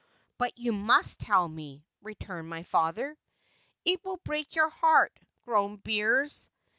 [0.39, 3.15] "But you must tell me," returned my father.
[3.85, 6.49] "It will break your heart," groaned Beers.